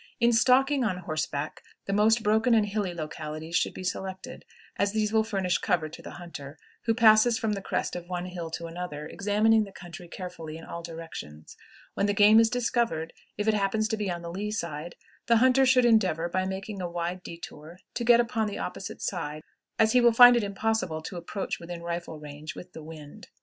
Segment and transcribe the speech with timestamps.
[0.19, 4.43] In stalking on horseback, the most broken and hilly localities should be selected,
[4.75, 8.25] as these will furnish cover to the hunter, who passes from the crest of one
[8.25, 11.55] hill to another, examining the country carefully in all directions.
[11.93, 14.95] When the game is discovered, if it happen to be on the lee side,
[15.27, 19.43] the hunter should endeavor, by making a wide detour, to get upon the opposite side,
[19.77, 23.27] as he will find it impossible to approach within rifle range with the wind.